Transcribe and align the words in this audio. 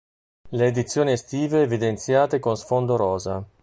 Le 0.57 0.65
edizioni 0.65 1.11
estive 1.11 1.61
evidenziate 1.61 2.39
con 2.39 2.55
sfondo 2.57 2.95
rosa. 2.95 3.45